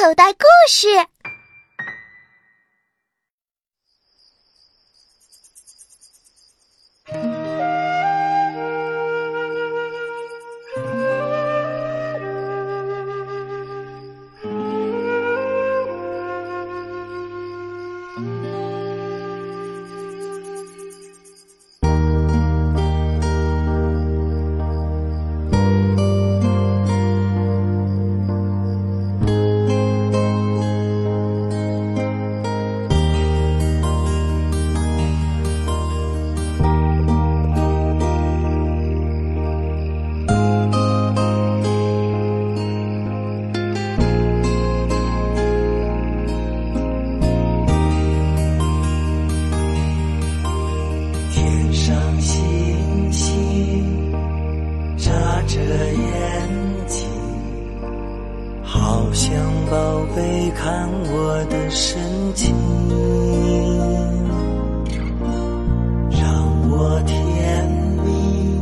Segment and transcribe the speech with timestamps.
[0.00, 0.88] 口袋故事。
[52.20, 54.12] 星星
[54.96, 55.10] 眨
[55.46, 56.48] 着眼
[56.86, 57.08] 睛，
[58.62, 59.34] 好像
[59.70, 59.76] 宝
[60.14, 61.98] 贝看我的神
[62.34, 62.54] 情，
[66.10, 67.66] 让我甜
[68.04, 68.60] 蜜，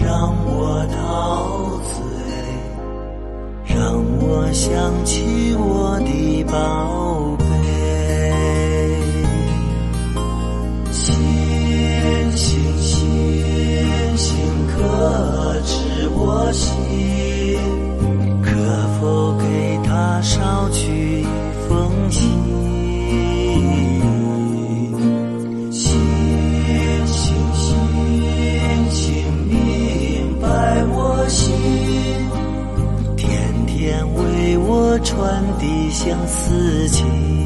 [0.00, 2.00] 让我陶醉，
[3.74, 5.54] 让我想起
[35.98, 37.37] 相思情。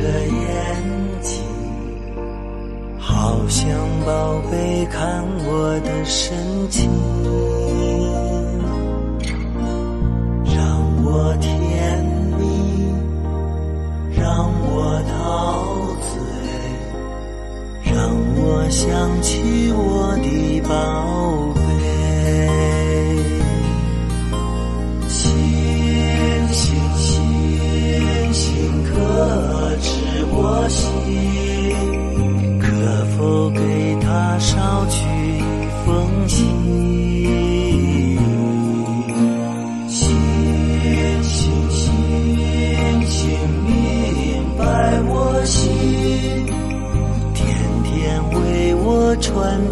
[0.00, 1.42] 着眼睛，
[2.98, 3.68] 好像
[4.06, 6.36] 宝贝看我的神
[6.70, 6.90] 情，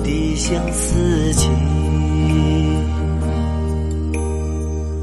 [0.03, 1.51] 的相思情。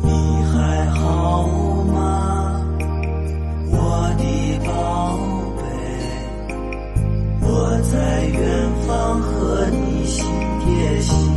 [0.03, 0.09] 你
[0.51, 1.47] 还好
[1.93, 2.61] 吗，
[3.71, 3.75] 我
[4.17, 4.23] 的
[4.65, 5.19] 宝
[5.57, 5.61] 贝？
[7.41, 7.47] 我
[7.91, 8.37] 在远
[8.87, 10.25] 方和你心
[10.65, 11.36] 贴心。